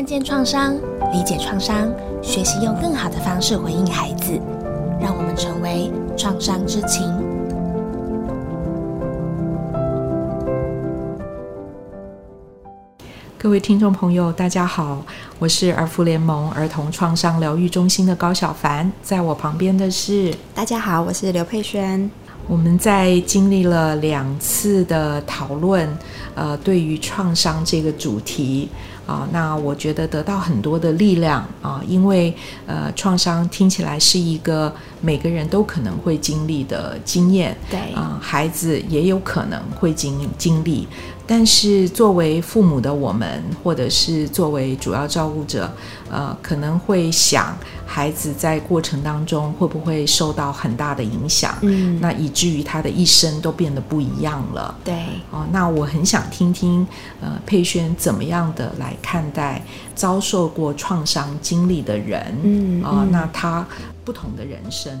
[0.00, 0.74] 看见创伤，
[1.12, 4.40] 理解创伤，学习用更好的方式回应孩子，
[4.98, 7.06] 让我们成为创伤之情。
[13.36, 15.04] 各位听众朋友，大家好，
[15.38, 22.10] 我是儿福联盟儿童创伤疗愈中心的高小凡，在我旁边的是大家好，我是刘佩轩。
[22.48, 25.86] 我们在经历了两次的讨论，
[26.34, 28.68] 呃，对于创伤这个主题
[29.06, 32.34] 啊，那我觉得得到很多的力量啊，因为
[32.66, 40.86] 呃，创伤听起来是一个每个人都可能会经历的经验，对啊，孩子也有可能会经经历。
[41.26, 45.72] 但是作为父母的我们，或者是作为主要照顾者，
[46.10, 54.74] 呃，可能会想孩子在过程当中会不会受到很大的影响，嗯那以至于他的一生都变得不一样了。
[54.82, 56.84] 对，哦，那我很想听听，
[57.20, 59.62] 呃，佩轩怎么样的来看待
[59.94, 63.64] 遭受过创伤经历的人，啊、嗯啊那他
[64.10, 64.92] 不同的人生，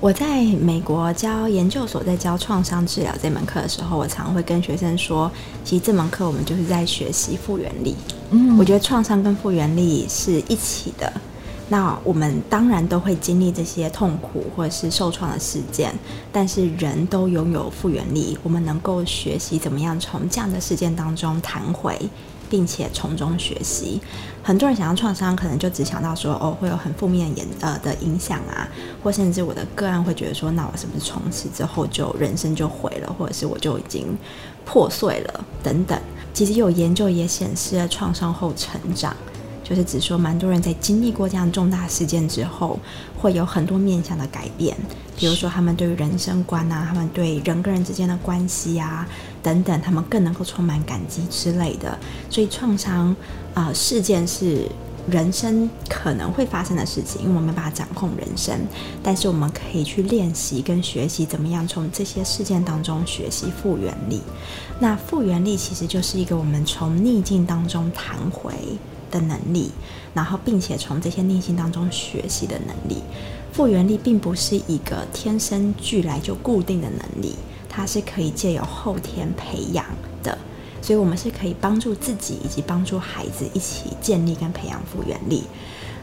[0.00, 5.30] 我在美国教研究所，在教创伤治疗这门课的时候，我常会跟学生说，
[5.64, 7.94] 其实这门课我们就是在学习复原力。
[8.32, 11.12] 嗯我觉得创伤跟复原力是一起的。
[11.68, 15.94] 那我们当然都会经历这些痛苦或者是受创的事件，
[16.32, 21.96] 但是人都拥有复原力，我们能够学习怎么样从这样的事件当中弹回，
[22.48, 24.00] 并且从中学习。
[24.42, 28.68] 很多人想要创伤，可能就只想到说，哦，会有很负面的影呃的影响啊，
[29.02, 34.16] 或甚至我的个案会觉得说，那我是不是从此之后就人生就毁了，或者是我就已经
[34.64, 36.00] 破碎了等等。
[36.32, 39.16] 其实有研究也显示了创伤后成长。
[39.68, 42.78] 就是指说，蛮多人在经历过这样重大事件之后，
[43.18, 44.76] 会有很多面向的改变，
[45.16, 49.04] 比如说他们对于人生观啊，他们对人跟人之间的关系啊
[49.46, 51.96] 等等，他们更能够充满感激之类的。
[52.28, 53.14] 所以创伤
[53.54, 54.68] 啊、呃事件是
[55.08, 58.58] 人生可能会发生的事情，因为我们没办法掌控人生，
[59.04, 64.20] 但是我们可以去练习跟学习怎么样从这些事件当中学习复原力。
[64.80, 68.52] 那复原力其实就是一个我们从逆境当中弹回
[69.12, 69.70] 的能力，
[70.12, 73.00] 然后并且从这些逆境当中学习的能力。
[73.52, 77.36] 复原力并不是一个天生俱来就固定的能力，
[77.76, 79.84] 它是可以借由后天培养
[80.22, 80.38] 的。
[80.80, 85.44] 所以，我们是可以帮助自己以及帮助孩子一起建立跟培养复原力。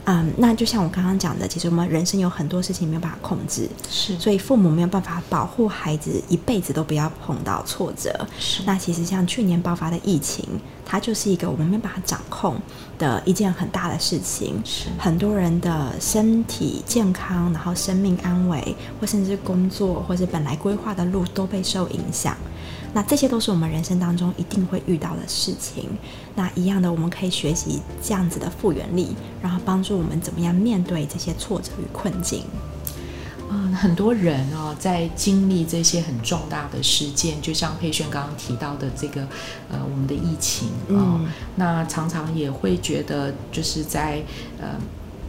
[0.06, 8.28] 嗯，那就像我刚刚讲的，其实我们人生有很多事情没有办法控制，是所以父母没有办法保护孩子一辈子都不要碰到挫折。
[8.38, 10.46] 是那其实像去年爆发的疫情，
[10.86, 12.58] 它就是一个我们没有办法掌控
[13.00, 14.62] 的一件很大的事情。
[14.66, 22.36] 是很多人的身体健康，然后生命安危，或甚至工作，或是本来规划的路都被受影响。
[22.94, 25.90] 那这些都是我们人生当中一定会遇到的事情。
[26.36, 32.44] 那一样的，我们可以学习这样子的复原力，然后帮助我们怎么样面对这些挫折与困境。
[33.56, 39.22] 嗯，很多人哦，在经历这些很重大的事件，就像佩轩刚刚提到的这个，
[39.70, 44.24] 呃，我们的疫情哦，嗯那常常也会觉得，就是在
[44.60, 44.70] 呃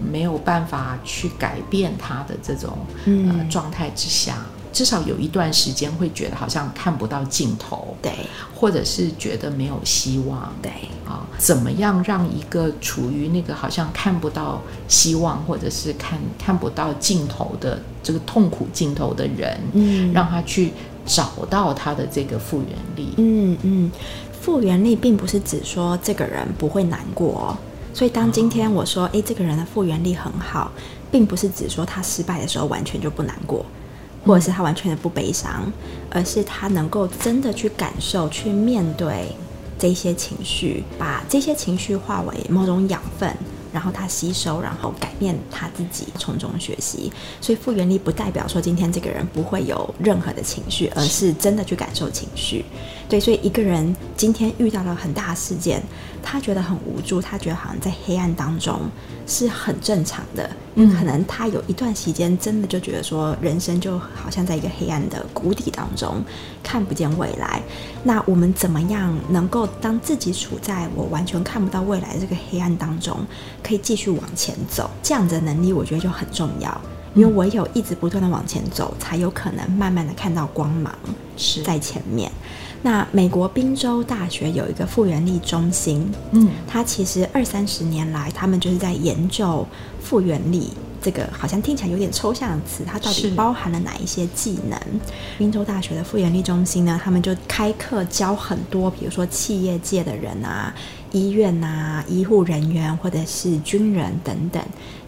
[0.01, 4.39] 没有办法去改变他的这种呃嗯状态之下，
[4.75, 8.13] 至少有一段时间会觉得好像看不到尽头，对。
[8.55, 10.71] 或者是觉得没有希望，对，
[11.07, 20.13] 啊，怎么样让一个处于那个好像看不到希望，或者是看看不到尽头的这个痛苦尽头的人，嗯。
[20.13, 20.73] 让他去
[21.07, 23.15] 找到他的这个复原力。
[23.19, 23.93] 嗯嗯，
[24.41, 27.57] 复原力并不是指说这个人不会难过、哦，
[27.93, 30.73] 所以当今天我说，诶，这个人的复原力很好，
[31.13, 33.65] 并不是指说他失败的时候完全就不难过，
[34.25, 35.71] 或者是他完全的不悲伤，
[36.11, 39.29] 而是他能够真的去感受、去面对
[39.79, 43.35] 这些情绪，把这些情绪化为某种养分。
[43.73, 47.13] 然后他吸收，然后改变他自己，从中学习。
[47.41, 52.65] 所以复原力不代表说今天这个人不会有任何的情绪，而是真的去感受情绪。
[53.09, 55.83] 对，所以一个人今天遇到了很大的事件，
[56.23, 58.81] 他觉得很无助，他觉得好像在黑暗当中
[59.27, 66.25] 是很正常的，嗯可能他有一段时间真的就觉得说，人生就好像在一个黑暗的谷底当中，
[66.63, 67.63] 看不见未来。
[68.03, 73.19] 那我们怎么样能够当自己处在我完全看不到未来的这个黑暗当中，
[73.63, 74.91] 可以继续往前走？
[75.03, 76.81] 这样子的能力，我觉得就很重要。
[77.15, 80.93] 因为唯有一直不断的往前走，才有可能慢慢的看到光芒
[81.37, 82.29] 是在前面。
[82.85, 89.67] 那美国宾州大学有一个复原力中心，嗯它其实二三十年来，他们就是在研究
[90.03, 90.71] 复原力
[91.01, 94.79] 这个好像听起来有点抽象的词，它到底包含了哪一些技能？
[95.39, 100.75] 宾州大学的复原力中心呢，他们就开课教很多，比如说企业界的人啊。
[101.13, 104.61] 医院啊、医护人员或者是军人等等，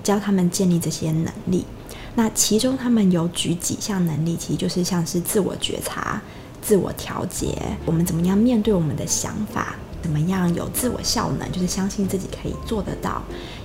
[0.04, 1.66] 教他们建立这些能力。
[2.14, 6.22] 那其中他们有举几项能力，其实就是像是自我觉察、
[6.66, 9.76] 自我调节，我们怎么样面对我们的想法。
[10.02, 13.20] 怎么样有自我效能，就是相信自己可以做得到，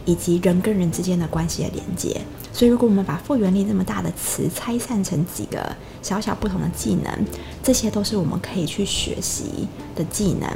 [0.05, 2.19] 以及人跟人之间的关系的连接。
[2.51, 7.25] 所以，如果我们把复原力这么大的词拆散成几个小小不同的技能，
[7.61, 10.49] 这些都是我们可以去学习的技能。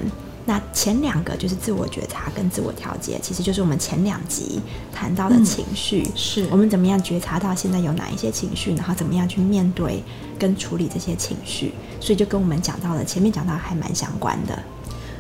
[0.48, 4.62] 那前两个就是自我觉察跟自我调节，其实就是我们前两集
[4.94, 10.04] 谈到的情绪，是我们怎么样觉察到现在有哪一些情绪，然后怎么样去面对
[10.38, 11.74] 跟处理这些情绪。
[12.00, 14.58] 所以就跟我们讲到的前面讲到还蛮相关的。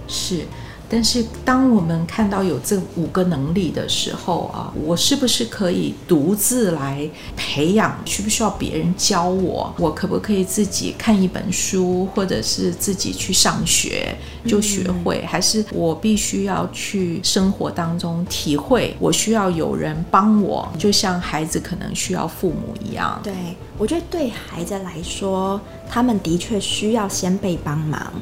[0.07, 0.45] 是，
[0.89, 7.97] 但是当我们看到有这五个能力的时候啊，我是不是可以独自来培养？
[8.05, 9.73] 需不需要别人教我？
[9.77, 14.15] 我可不可以自己看一本书，或者是自己去上学
[14.45, 15.25] 就学会？
[15.25, 18.95] 还是我必须要去生活当中体会？
[18.99, 23.19] 我需要有人帮我，就像孩子可能需要父母一样。
[23.23, 23.33] 对
[23.77, 25.59] 我觉得对孩子来说，
[25.89, 28.13] 他们的确需要先被帮忙。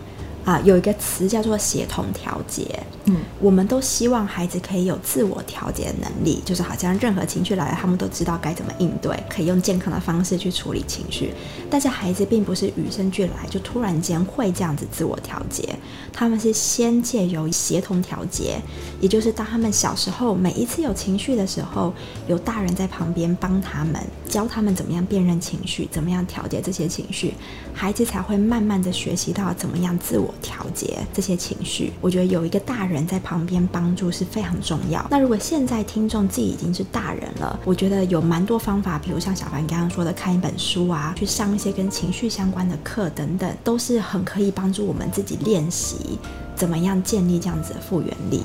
[0.45, 2.81] 啊，有一个词叫做协同调节。
[3.06, 11.34] 嗯，我们都希望孩子可以有自我调节的能力，就是好像任何情绪来了，他们都知道该怎么应对，可以用健康的方式去处理情绪。
[11.70, 15.68] 但是孩子并不是与生俱来就突然间会这样子自我调节，
[16.12, 18.62] 他们是先借由协同调节，
[19.02, 21.94] 也就是当他们小时候每一次有情绪的时候，
[22.28, 23.96] 有大人在旁边帮他们，
[24.30, 27.34] 教他们怎么样辨认情绪，怎么样调节这些情绪，
[27.74, 30.34] 孩子才会慢慢的学习到怎么样自我。
[30.42, 35.06] 调节这些情绪，我觉得有一个大人人在旁边帮助是非常重要。
[35.10, 46.19] 那如果现在听众自己已经是大人了，我觉得有蛮多方法，比如像小凡刚刚说的，看一本书啊，去上一些跟情绪相关的课等等，都是很可以帮助我们自己练习
[46.56, 48.44] 怎么样建立这样子的复原力。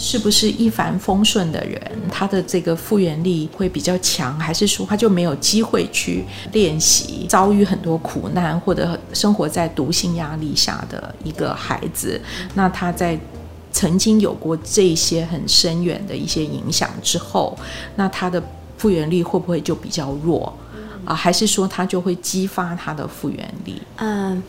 [0.00, 7.26] 是不是一帆风顺的人，他的这个复原力会比较强，还是说他就没有机会去练习？
[7.28, 12.20] 遭遇很多苦难，或者生活在毒性压力下的一个孩子，
[12.54, 13.18] 那他在
[13.72, 17.56] 曾经有过这些很深远的一些影响之后，
[17.96, 18.42] 那他的
[18.76, 20.52] 复原力会不会就比较弱
[21.04, 21.14] 啊？
[21.14, 23.80] 还是说他就会激发他的复原力？
[23.96, 24.42] 嗯。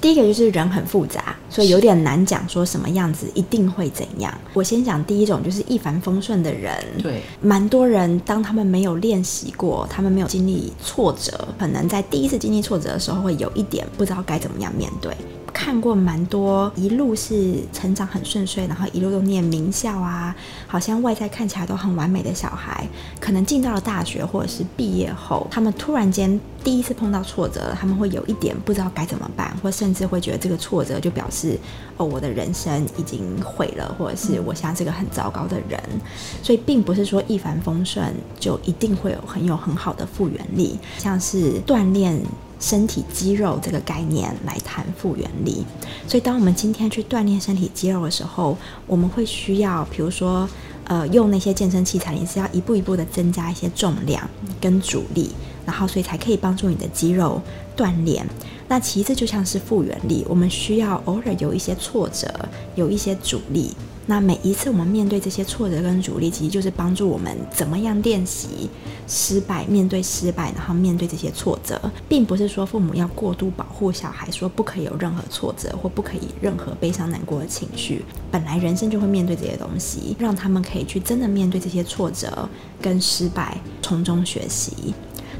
[0.00, 4.32] 第一个就是人很复杂，所以有点难讲说什么样子一定会怎样。
[4.54, 6.74] 我先讲第一种，就是一帆风顺的人。
[7.02, 15.14] 对，蛮多人当他们没有练习过，他们没有经历挫折，可能在第一次经历挫折的时候，会有一点不知道该怎么样面对。
[15.62, 20.34] 看过蛮多一路是成长很顺遂，然后一路都念名校啊，
[20.66, 22.88] 好像外在看起来都很完美的小孩，
[23.20, 31.58] 可能进到了大学或者是毕业后，他们突然间第一次碰到挫折，他们会有一点不知道该怎么办，或甚至会觉得这个挫折就表示
[31.98, 35.78] 哦，我的人生已经毁了，或者是我现在是个很糟糕的人。
[36.42, 42.18] 所以并不是说一帆风顺就一定会有很有很好的复原力，像是锻炼。
[42.60, 45.64] 身体肌肉这个概念来谈复原力，
[46.06, 50.46] 所以当我们今天去锻炼身体肌肉的时候，我们会需要，比如说，
[50.84, 54.28] 呃，用那些健身器材，你是要一步一步的增加一些重量
[54.60, 55.30] 跟阻力，
[55.64, 57.40] 然后所以才可以帮助你的肌肉
[57.74, 58.26] 锻炼。
[58.68, 62.32] 那其实就像是复原力，我们需要偶尔有一些挫折，
[62.76, 63.74] 有一些阻力。
[64.06, 68.68] 那每一次我们面对这些挫折跟阻力，其实就是帮助我们怎么样练习
[69.06, 78.04] 失败，面对失败，然后面对这些挫折，并不是说父母要过度保护小孩，说不可以有任何挫折或不可以任何悲伤难过的情绪。
[78.32, 82.48] 本来人生就会面对这些东西，让他们可以去真的面对这些挫折
[82.80, 84.92] 跟失败，从中学习。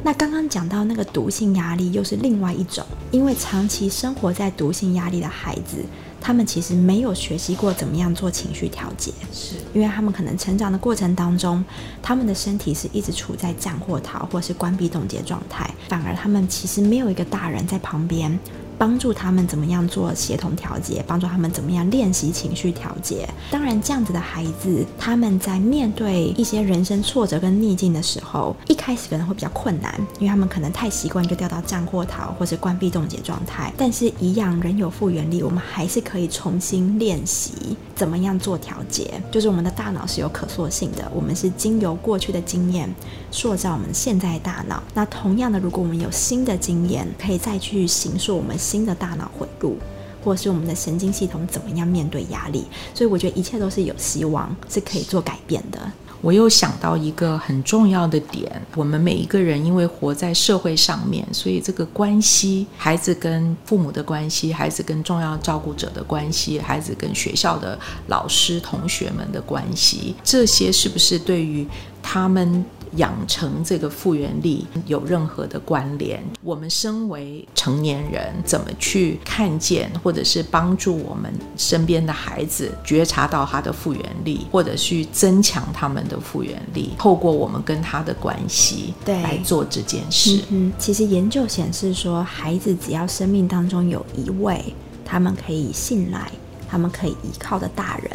[0.03, 5.85] 那刚刚讲到那个毒性压力，又是另外一种，因为长期生活在毒性压力的孩子。
[6.21, 11.65] 他们其实没有学习过怎么样做情绪调节，是因为他们可能成长的过程当中，
[12.03, 18.39] 他们的身体是一直处在战或逃或是关闭冻结状态，反而他们其实没有一个大人在旁边。
[18.81, 23.29] 帮助他们怎么样做协同调节，帮助他们怎么样练习情绪调节。
[23.51, 33.71] 当然，这样子的孩子，他们在面对一些人生挫折跟逆境的时候，一开始可能会比较困难，因为他们可能太习惯就掉到战或逃或者关闭冻结状态。
[33.77, 37.53] 但是，一样人有复原力，我们还是可以重新练习
[37.95, 39.21] 怎么样做调节。
[39.31, 42.89] 就是我们的大脑是有可塑性的，我们是经由过去的经验
[43.31, 44.83] 塑造我们现在大脑。
[44.95, 48.57] 那同样的，如果我们有新的经验，可以再去形塑我们。
[48.71, 49.77] 新的大脑回路，
[50.23, 52.65] 或者是我们的神经系统怎么样面对压力？
[52.95, 55.81] 所以我觉得一切都是有希望，是可以做改变的。
[56.23, 71.67] 我又想到一个很重要的点：我们每一个人因为活在社会上面，所以这个关系，孩子跟父母的关系，孩子跟重要照顾者的关系，孩子跟学校的老师、同学们的关系，这些是不是对于
[72.01, 72.65] 他们？
[72.97, 76.23] 养成这个复原力有任何的关联？
[76.43, 86.91] 我们身为成年人，怎么去看见，或者是帮助我们身边的孩子觉察到他的复原力，或者去增强他们的复原力？
[86.99, 90.43] 透过我们跟他的关系，对，来做这件事。
[90.51, 96.31] 嗯，其实研究显示说，孩子只要生命当中有一位他们可以信赖、
[96.71, 98.11] 他们可以依靠的大人。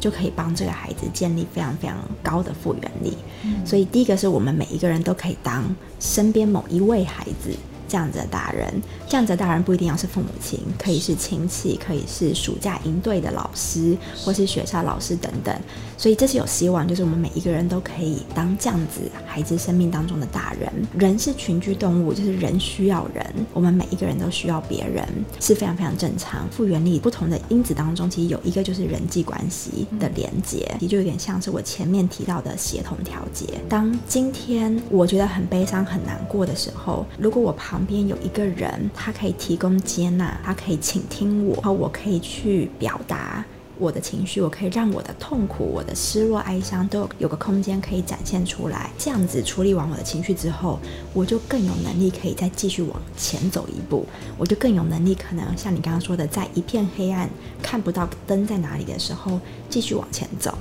[0.00, 3.18] 就可以帮这个孩子建立非常非常高的复原力。
[3.66, 5.62] 所以，第一个是我们每一个人都可以当
[5.98, 7.54] 身边某一位孩子。
[7.90, 8.72] 这样子的大人，
[9.08, 15.52] 这样子的大人不一定要是父母亲，可以是亲戚，可以是暑假营队的老师，或是学校老师等等。
[15.98, 20.72] 所以这是有希望，就是我们每一个人都可以当这样子孩子生命当中的大人。
[20.96, 25.04] 人是群居动物，就是人需要人，我们每一个人都需要别人，
[25.40, 26.48] 是非常非常正常。
[26.50, 33.60] 复原力不同的因子当中，其实有一个就是人际关系的连接，也就有点像是我前面提到的协同调节。
[33.68, 43.42] 当今天我觉得很悲伤、很难过的时候，如果我旁旁边有一个人，他可以提供接纳，他可以倾听我，然后我可以去表达
[43.78, 48.90] 我的情绪，我可以让我的痛苦、我的失落、哀伤都有个空间可以展现出来。
[48.98, 50.78] 这样子处理完我的情绪之后，
[51.14, 54.04] 我就更有能力可以再继续往前走一步，
[54.36, 57.30] 我就更有能力可能像你刚刚说的，在一片黑暗
[57.62, 60.52] 看不到灯在哪里的时候，继续往前走。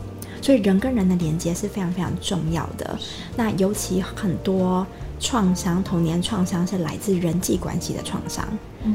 [0.42, 2.98] 所以人跟人的连接是非常非常重要的。
[3.36, 4.88] 那尤其很多。
[5.20, 8.48] 创伤，童年创伤是来自人际关系的创伤，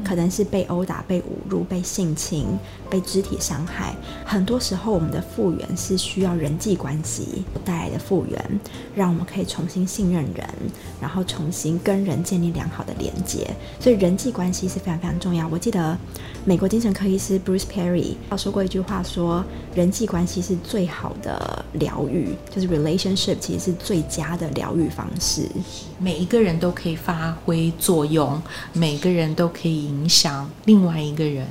[0.03, 2.47] 可能是被殴打、被侮辱、被性侵、
[2.89, 3.95] 被肢体伤害。
[4.25, 8.61] 很多时候，我们的复原是需要人际关系带来的复原，
[8.95, 10.49] 让我们可以重新信任人，
[11.01, 13.55] 然后重新跟人建立良好的连接。
[13.79, 15.47] 所以，人际关系是非常非常重要。
[15.49, 15.97] 我记得
[16.47, 19.43] 美国精神科医师 Bruce Perry 他说过一句话，说
[19.75, 25.49] 人际关系是最好的疗愈，就是 relationship 其实是最佳的疗愈方式。
[25.99, 28.43] 每一个人都可以发挥作用，
[28.75, 31.47] 每个人都可以影响另外一个人。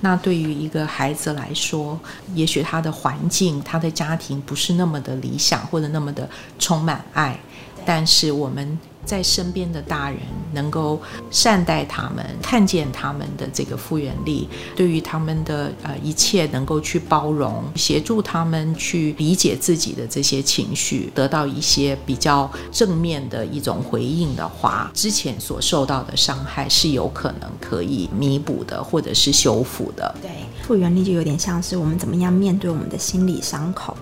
[0.00, 2.00] 那对于一个孩子来说，
[2.34, 6.26] 也许他的环境、他的家庭不是那么的理想，或者那么的
[6.58, 7.38] 充满爱，
[7.84, 8.78] 但是我们。
[9.04, 10.20] 在身边的大人
[10.52, 30.14] 能够善待他们，看见他们的这个复原力，对于他们的呃一切能够去包容，协助他们去理解自己的这些情绪，得到一些比较正面的一种回应的话，之前所受到的伤害是有可能可以弥补的，或者是修复的。
[30.20, 30.30] 对，
[30.62, 33.96] 复原力就有点像是我们怎么样面对我们的心理伤口。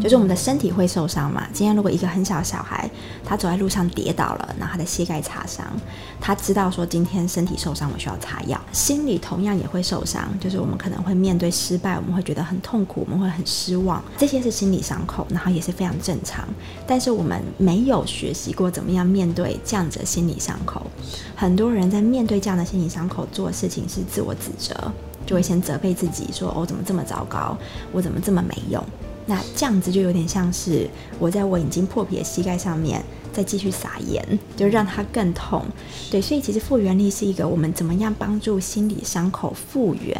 [0.00, 1.46] 就是我们的身体会受伤嘛？
[1.52, 2.88] 今天如果一个很小的小孩，
[3.24, 5.66] 他走在路上跌倒了，然后他的膝盖擦伤，
[6.20, 8.60] 他知道说今天身体受伤，我需要擦药。
[8.72, 16.46] 心理同样也会受伤，就是我们可能会面对失败，我们会觉得很痛苦，我们会很失望，这些是心理伤口，然后也是非常正常。
[16.86, 20.86] 但是我们没有学习过怎么样面对这样子的心理伤口，
[21.34, 24.74] 很多人在面对这样的心理伤口做的事情是自我指责，
[25.26, 27.56] 就会先责备自己说：“哦，怎么这么糟糕？
[27.92, 28.84] 我怎么这么没用？”
[29.28, 35.62] 那这样子就有点像是我在我已经破皮的膝盖上面再继续撒盐，就让它更痛。
[36.10, 40.18] 对，所以其实复原力是一个我们怎么样帮助心理伤口复原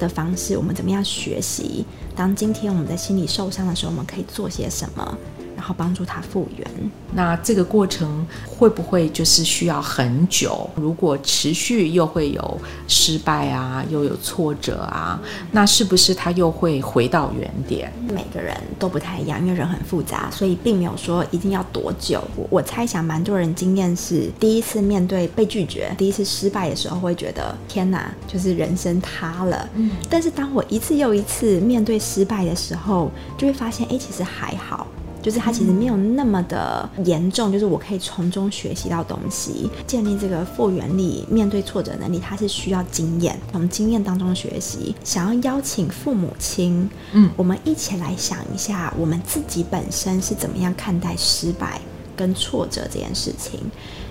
[0.00, 0.56] 的方式。
[0.56, 1.84] 我们怎么样学习？
[2.16, 5.16] 当今天我们的心理受伤的时候，我们可以做些什么？
[5.54, 6.66] 然后帮助他复原。
[7.12, 10.68] 那这个过程会不会就是需要很久？
[10.74, 15.18] 如果持续又会有失败啊，又有挫折啊，
[15.52, 17.92] 那是不是他又会回到原点？
[18.08, 22.22] 每个人都不太一样，因为人很复杂，所以并没有说一定要多久。
[22.36, 29.68] 我我猜想，蛮多人经验是第一次面对被拒绝，第一次失败的时候，会觉得天哪，就是人生塌了。
[29.74, 29.92] 嗯。
[30.10, 34.86] 但是当我一次又一次面对失败的时候，就会发现，哎，其实还好。
[35.24, 44.94] 就是它其实没有那么的严重，就是我可以从中学习到东西，建立这个复原力、面对挫折能力，它是需要经验，从经验当中学习。
[45.02, 51.80] 想要邀请父母亲，嗯，我们一起来想一下，我们自己本身是怎么样看待失败
[52.14, 53.58] 跟挫折这件事情。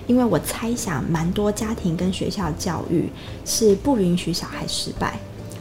[0.08, 3.08] 因为我猜想，蛮多家庭跟学校教育
[3.44, 5.18] 是不允许小孩失败。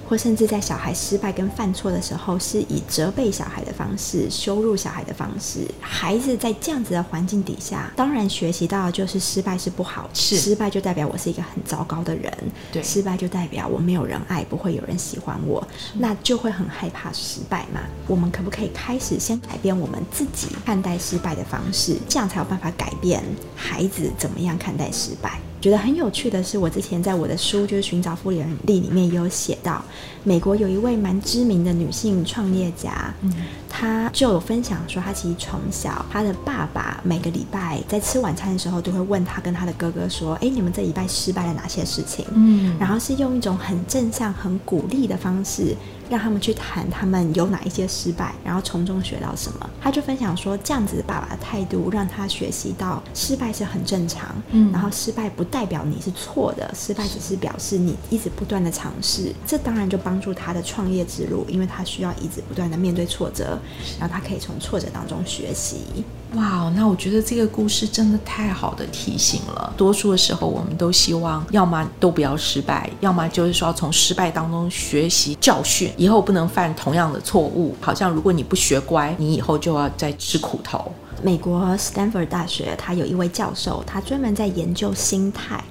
[0.08, 5.68] 或甚至在小孩失败跟犯错的时候，是以责备小孩的方式、羞辱小孩的方式。
[5.80, 12.32] 孩子在这样子的环境底下，当然学习到的就是失败是不好，是失败就代表我是一个很糟糕的人，
[12.72, 17.82] 对失败就代表我没有人爱，不会有人喜欢我，那就会很害怕失败嘛。
[18.08, 23.24] 我们可不可以开始先改变我们自己看待失败的方式，这样才有办法改变
[23.56, 25.40] 孩子怎么样看待失败？
[25.64, 29.82] 觉得很有趣的是，我之前在我的书就是《寻找复原力》里面也有写到，
[30.26, 33.32] 美国有一位蛮知名的女性创业家，嗯，
[33.76, 45.76] 她就有分享说，他其实从小他的爸爸每个礼拜在吃晚餐的时候，都会问他跟他的哥哥说：“哎，你们这礼拜失败了哪些事情？”嗯然后是用一种很正向、很鼓励的方式，
[46.08, 49.70] 让他们去谈他们有哪一些失败，然后从中学到什么。
[49.82, 59.34] 他就分享说，这样子爸爸的态度让他学习到失败是很正常，嗯然后失败不代表你是错的，失败只是表示你一直不断的尝试。
[59.48, 63.58] 这当然就帮助他的创业之路，因为他需要一直不断的面对挫折，
[64.00, 66.04] 然后他可以从挫折当中学习。
[66.36, 69.72] 哇，那我觉得这个故事真的太好的提醒了。
[69.78, 77.76] 多数的时候，我们都希望要么都不要失败，要么就是说从失败当中学习教训，以后不能犯同样的错误。
[77.80, 80.92] 好像如果你不学乖，你以后就要再吃苦头。
[81.22, 85.64] 美国斯坦福大学，他有一位教授，他专门在研究心态。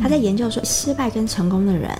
[0.00, 1.90] 他在研究说，失败跟成功的人，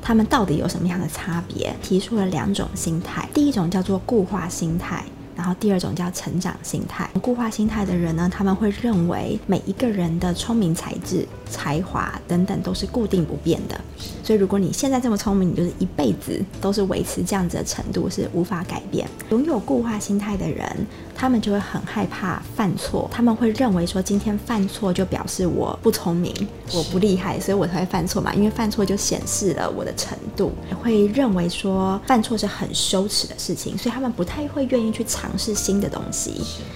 [0.00, 1.74] 他们到底有什么样的差别？
[1.82, 5.04] 提出了两种心态，第一种叫做固化心态。
[5.36, 7.08] 然后第二种叫成长心态。
[7.20, 13.80] 固化心态的人呢，他们会认为每一个人的聪明才智、才华等等都是固定不变的。
[14.24, 19.08] 所以如果你现在这么聪明，你就是一辈子都是维持这样子的程度，是无法改变。
[19.30, 26.34] 拥有固化心态的人，他们就会很害怕犯错，他们会认为说今天犯错就表示我不聪明，
[26.72, 28.34] 我不厉害，所以我才会犯错嘛。
[28.34, 30.52] 因为犯错就显示了我的程度，
[30.82, 36.32] 会认为说犯错是很羞耻的事情，所以他们不太会愿意去尝试新的东西，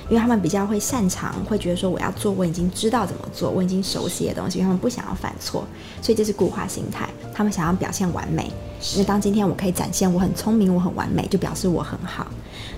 [0.08, 5.64] 因为他们比较会擅长，会觉得说我要做我已经知道怎么做，我已经熟悉的东西，因为他们不想要犯错，
[6.00, 8.50] 所以这是固化心态，他们想要表现完美。
[8.92, 12.26] 因为当今天我可以展现我很聪明，我很完美，就表示我很好。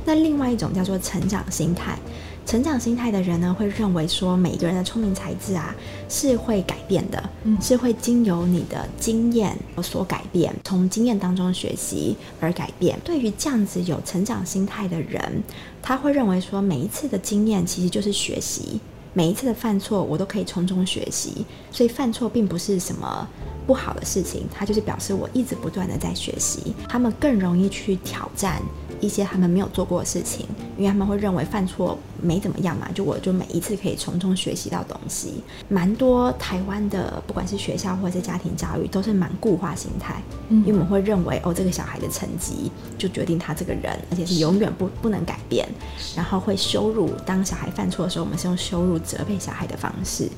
[0.04, 1.96] 那另外一种叫做成长心态，
[2.44, 5.74] 成长心态的人呢，会认为说每一个人的聪明才智啊
[6.08, 12.98] 是会改变的，嗯是会经由你的经验有所改变，从经验当中学习而改变。
[13.04, 15.42] 对于这样子有成长心态的人，
[15.80, 18.80] 他会认为说每一次的经验其实就是学习。
[19.14, 23.28] 每一次的犯错，我都可以从中学习，所以犯错并不是什么
[23.66, 26.74] 不好的事情，它就是表示我一直不断的在学习。
[26.88, 28.62] 他们更容易去挑战
[29.00, 30.46] 一些他们没有做过的事情，
[30.78, 35.42] 因为他们会认为犯错没怎么样嘛，就我就每一次可以从中学习到东西。
[35.68, 45.68] 蛮多台湾的不管是学校或者是家庭教育，都是蛮固化心态，因为我们会认为哦，这个小孩的成绩就决定他这个人，而且是永远不不能改变，
[46.16, 47.10] 然后会羞辱。
[47.26, 50.28] 当小孩犯错的时候，我们是用羞辱、责备小孩的方式。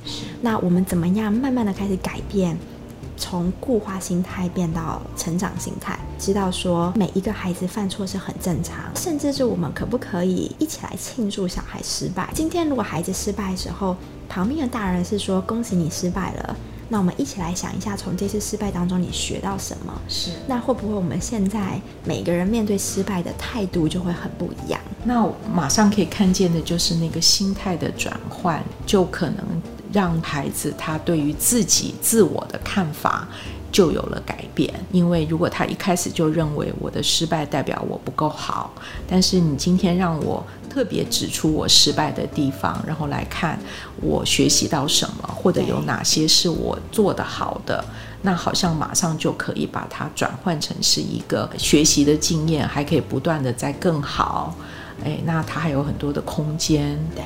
[0.41, 2.57] 那我们怎么样慢慢的开始改变？
[3.17, 12.29] 从固化心态变到成长心态，知道说每一个孩子犯错是很正常，甚至是我们可不可以一起来庆祝小孩失败？
[12.35, 13.97] 今天如果孩子失败的时候，
[14.29, 16.57] 旁边的大人是说恭喜你失败了，
[16.89, 19.93] 那我们一起来想一下，从这次失败当中你学到什么？
[20.09, 24.81] 是那会不会我们现在每个人面对失败的态度就会很不一样？
[25.05, 29.45] 那马上可以看见的就是那个心态的转换，就可能
[29.95, 33.27] 让孩子他对于自己自我的看法
[33.73, 34.69] 就有了改变。
[34.93, 38.73] 因为如果他一开始就认为我的失败代表我不够好，
[39.09, 43.59] 但是你今天让我特别指出我失败的地方，然后来看
[44.01, 47.85] 我学习到什么，或者有哪些是我做得好的。
[48.23, 54.55] 那好像马上就可以把它转换成是一个学习的经验，还可以不断的在更好。
[55.05, 56.99] 哎，那它还有很多的空间。
[57.15, 57.23] 对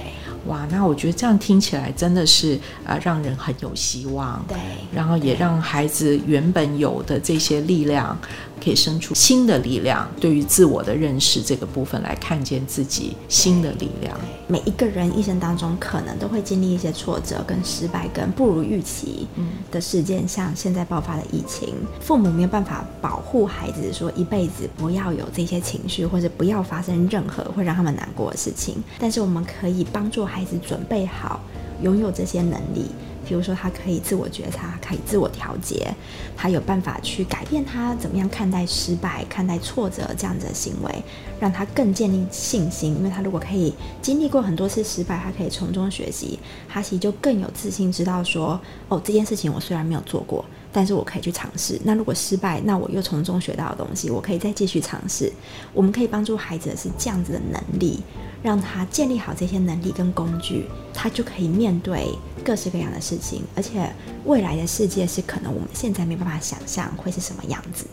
[0.48, 4.44] 哇，那我觉得这样听起来真的是呃，让人很有希望。
[4.48, 4.56] 对，
[4.92, 8.18] 然后也让孩子原本有的这些力量，
[8.58, 14.16] 可以生出新的力量，对于自我的认识这个部分来看见自己新的力量。
[14.46, 19.26] 每一个人一生当中可能都会经历一些挫折、跟失败、跟不如预期
[19.70, 28.82] 的事件，像现在爆发的疫情，父母没有办法保护孩子，说一辈子不要有这些情绪，或者不要发生任何会让他们难过的事情。
[28.98, 31.40] 但是我们可以帮助孩子准备好，
[31.82, 32.86] 拥有这些能力。
[33.28, 35.94] 比如说，他可以自我觉察，可以自我调节，
[36.34, 41.02] 他有办法去改变他怎么样看待失败、看待挫折这样子的行为，
[41.38, 42.96] 让他更建立信心。
[42.96, 50.42] 因为他如果可以经历过很多次失败，他可以从中学习，他其实就更有自信，知道说，哦，这件事情我虽然没有做过，
[50.78, 51.76] 但但是我可以去尝试。
[51.82, 55.32] 那如果失败，那我又从中学到的东西，我可以再继续尝试。
[55.74, 57.98] 我们可以帮助孩子的是这样子的能力，
[58.44, 63.42] 让他建立好这些能力跟工具，他就可以面对各式各样的事情。
[63.56, 63.92] 而且
[64.24, 67.84] 未来的世界是可能我们现在没办法想象会是什么样子。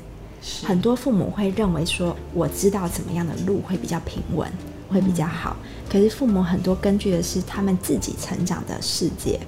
[0.63, 4.47] 很多父母会认为说，我知道怎么样的路会比较平稳，
[4.89, 5.57] 会比较好。
[5.89, 9.39] 可是父母很多根据的是他们自己成长的世界。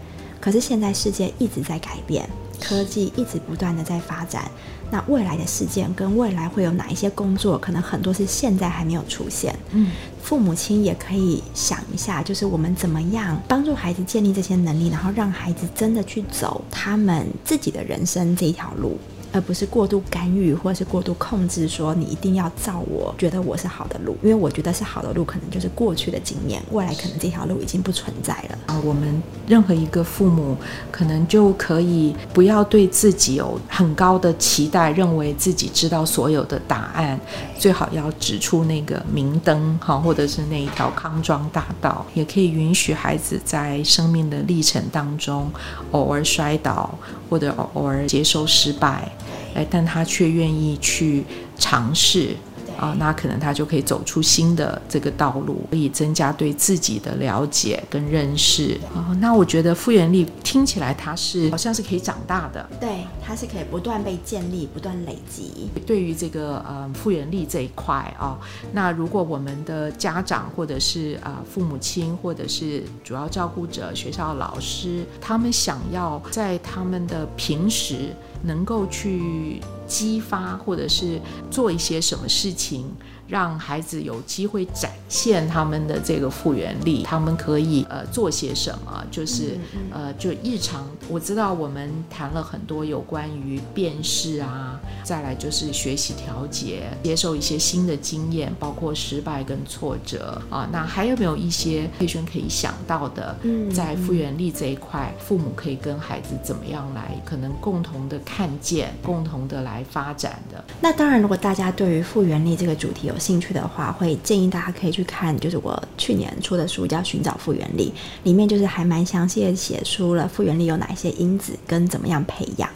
[0.42, 2.28] 可是现在世界一直在改变，
[2.62, 4.50] 科技一直不断的在发展。
[4.90, 9.54] 那未来的事件跟未来会有哪一些工作，可能很多是现在还没有出现。
[9.72, 9.92] 嗯，
[10.24, 18.98] 父母亲也可以想一下，就是我们怎么样帮助孩子建立这些能力，然后让孩子真的去走他们自己的人生这一条路。
[19.34, 28.82] 而不是过度干预或者是过度控制，说你一定要照我觉得我是好的路，因为我觉得是好的路，可能就是过去的经验，未来可能这条路已经不存在了啊。
[28.84, 30.56] 我们任何一个父母，
[30.92, 37.20] 可能就可以不要对自己有很高的期待，认为自己知道所有的答案，
[37.60, 45.52] 最好要指出那个明灯哈，或者是那一条康庄大道，也可以允许孩子在生命的历程当中
[45.92, 46.90] 偶尔摔倒，
[47.30, 49.12] 或者偶尔接受失败。
[49.58, 51.26] 哎，但他却愿意去
[51.58, 52.36] 尝试。
[52.80, 58.80] 啊，那可能他就可以走出新的这个道路，可以增加对自己的了解跟认识。
[58.94, 65.72] 哦，那我觉得复原力听起来它是好像是可以长大的，对，它是可以不断被建立、不断累积。
[65.88, 68.38] 对于这个呃复原力这一块啊，
[68.72, 79.62] 那如果我们的家长或者是啊父母亲或者是主要照顾者、学校老师，他们想要在他们的平时能够去。
[79.88, 81.20] 激发或者是
[81.50, 82.86] 做一些什么事情。
[83.28, 89.04] 让孩子有机会展现他们的这个复原力，他们可以呃做些什么？
[89.12, 89.58] 就是
[89.92, 100.68] 呃就日常，我知道我们谈了很多有关于辨识啊，再来就是学习调节，接受一些新的经验，包括失败跟挫折啊。
[100.72, 103.36] 那还有没有一些佩轩可以想到的？
[103.74, 110.64] 在复原力这一块，父母可以跟孩子怎么样来可能共同的看见，共同的来发展的？
[110.82, 122.70] 那当然，如果大家对于复原力这个主题有兴趣的话，会建议大家可以去看，就是我去年出的书叫《寻找复原力》，里面就是还蛮详细的写出了复原力有哪些因子跟怎么样培养。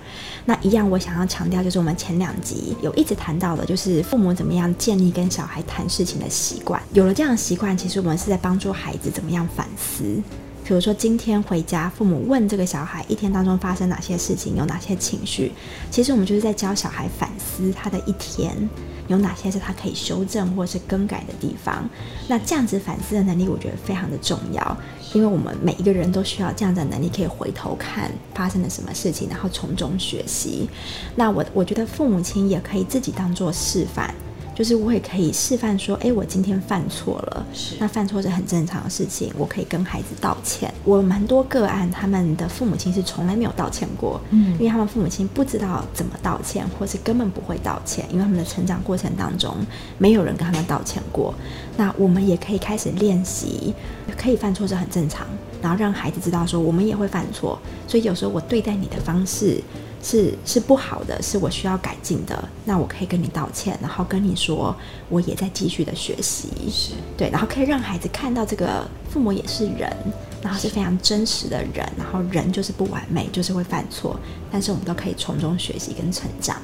[0.45, 6.82] 那一样，我想要强调就是我们前两集有一直谈到的，就是父母怎么样建立跟小孩谈事情的习惯。
[6.93, 10.21] 有了这样的习惯，其实我们是在帮助孩子怎么样反思。
[10.63, 15.51] 比如说今天回家，父母问这个小孩一天当中发生哪些事情，有哪些情绪，
[15.89, 18.69] 其实我们就是在教小孩反思他的一天。
[19.12, 21.88] 有哪些是他可以修正或是更改的地方？
[22.28, 24.78] 那这样子反思的能力，我觉得非常的重要，
[25.13, 30.67] 因为我们每一个人都需要这样的能力，可以回头看发生了什么事情，然后从中学习。
[31.15, 34.13] 那我我觉得父母亲也可以自己当做示范。
[34.62, 40.71] 就是我也可以示范说，哎，我今天犯错了，是那犯错是很正常的事情，我可以跟孩子道歉。
[40.84, 49.58] 我蛮多个案，他们的父母亲是从来没有道歉过，嗯，因为他们父母亲不知道怎么道歉，或是根本不会道歉，因为他们的成长过程当中
[49.97, 51.34] 没有人跟他们道歉过。
[51.76, 53.74] 那我们也可以开始练习，
[54.15, 55.26] 可以犯错是很正常，
[55.60, 59.60] 然后让孩子知道说，我们也会犯错，所以有时候我对待你的方式。
[60.03, 62.43] 是是不好的，是我需要改进的。
[62.65, 64.75] 那我可以跟你道歉，然后跟你说，
[65.09, 66.49] 我也在继续的学习。
[66.69, 69.95] 是对，然后可以让孩子看到这个父母也是人，
[70.41, 74.19] 然后是非常真实的人，然后人就是不完美，就是会犯错，
[74.51, 76.57] 但是我们都可以从中学习跟成长。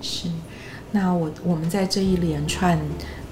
[0.00, 0.28] 是，
[0.90, 2.78] 那我我们在这一连串。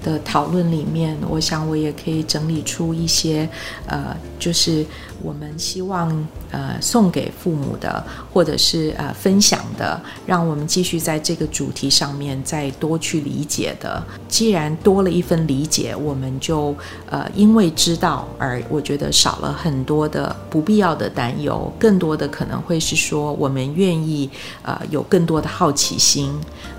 [0.03, 3.47] 的讨论里面，我想我也可以整理出一些，
[3.87, 4.85] 呃，就是
[5.21, 14.01] 我们希望呃送给父母的，或者是呃分享的，让我们继续在这个主题上面再多去理解的。
[14.27, 16.75] 既然多了一份理解，我们就
[17.09, 24.29] 呃因为知道而我觉得少了很多的不必要的担忧，更多的可能会是说我们愿意
[24.61, 26.31] 呃有更多的好奇心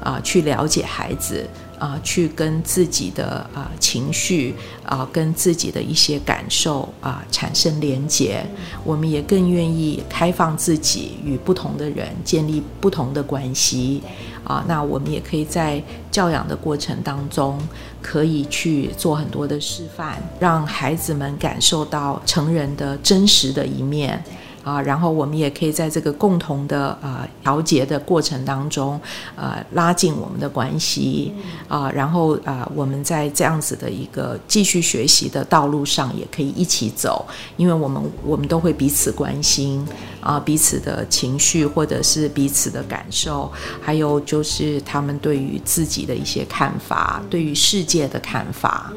[0.03, 1.47] 啊去了解孩子。
[1.79, 8.45] 啊，去跟自己的啊情绪啊，跟自己的一些感受啊产生连结，
[8.85, 14.03] 我们也更愿意开放自己，与不同的人建立不同的关系
[14.45, 14.65] 啊。
[14.67, 17.59] 那我们也可以在教养的过程当中，
[18.03, 24.23] 可以去做很多的示范，让孩子们感受到成人的真实的一面。
[24.65, 29.01] 啊，然后我们也可以在这个共同的呃调节的过程当中，
[29.35, 31.33] 呃，拉近我们的关系
[31.67, 39.83] 啊，然后啊，我们在这样子的一个继续学习的道路上，也可以一起走，因为我们我们都会彼此关心
[40.21, 48.93] 啊，彼此的情绪或者是彼此的感受，还有就是他们对于自己的一些看法，对于世界的看法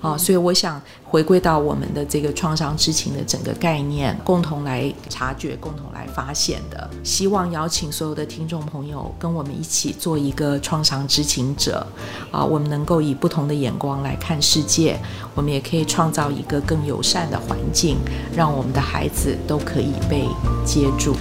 [0.00, 6.88] 啊，所以我想回归到我们的这个创伤知情的整个概念，共同来察觉，共同来发现的。
[7.02, 11.86] 希望邀请所有的听众朋友跟我们一起做一个创伤知情者
[12.30, 15.00] 啊，我们能够以不同的眼光来看世界，
[15.34, 17.96] 我们也可以创造一个更友善的环境，
[18.36, 20.28] 让我们的孩子都可以被
[20.62, 21.16] 接住。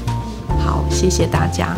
[0.65, 1.77] 好，谢谢大家。